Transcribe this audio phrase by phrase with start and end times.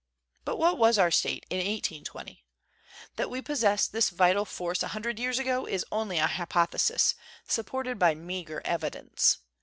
[0.45, 2.43] But what was our state in 1820?
[3.17, 7.13] That we possessed this vital force a hundred years ago is only a hypothesis,
[7.47, 9.37] sup ported by meager evidence.